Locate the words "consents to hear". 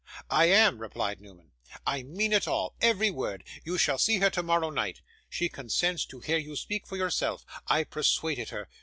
5.47-6.39